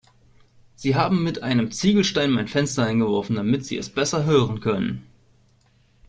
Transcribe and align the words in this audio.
Sie 0.73 0.95
haben 0.95 1.21
mit 1.23 1.43
einem 1.43 1.69
Ziegelstein 1.69 2.31
mein 2.31 2.47
Fenster 2.47 2.83
eingeworfen, 2.85 3.35
damit 3.35 3.67
sie 3.67 3.77
es 3.77 3.91
besser 3.93 4.23
hören 4.25 4.59
können. 4.59 5.05